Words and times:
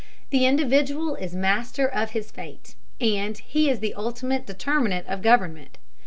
The 0.31 0.47
individual 0.47 1.13
is 1.13 1.35
master 1.35 1.87
of 1.87 2.09
his 2.09 2.31
fate, 2.31 2.73
and 2.99 3.37
he 3.37 3.69
is 3.69 3.81
the 3.81 3.93
ultimate 3.93 4.47
determinant 4.47 5.05
of 5.05 5.21
government. 5.21 5.77